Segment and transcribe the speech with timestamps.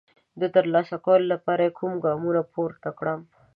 [0.39, 3.19] د ترلاسه کولو لپاره یې کوم ګامونه پورته کړم؟